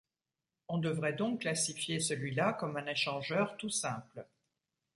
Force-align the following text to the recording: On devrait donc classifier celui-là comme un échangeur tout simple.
On 0.67 0.79
devrait 0.79 1.13
donc 1.13 1.41
classifier 1.41 1.99
celui-là 1.99 2.53
comme 2.53 2.75
un 2.75 2.87
échangeur 2.87 3.55
tout 3.57 3.69
simple. 3.69 4.25